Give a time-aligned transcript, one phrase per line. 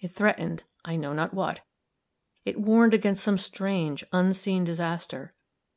[0.00, 1.60] It threatened I know not what.
[2.44, 5.34] It warned against some strange, unseen disaster.